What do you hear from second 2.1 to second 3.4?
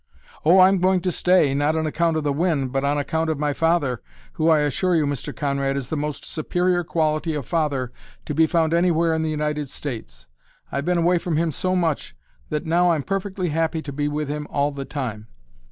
of the wind, but on account of